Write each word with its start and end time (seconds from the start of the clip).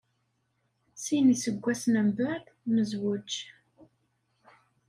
Sin 1.03 1.25
iseggasen 1.33 1.99
umbaɛd, 2.01 2.45
nezweǧ. 2.73 3.31